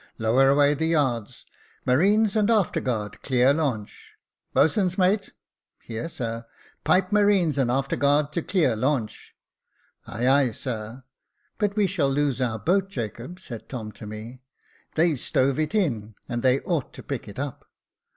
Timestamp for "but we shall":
11.59-12.09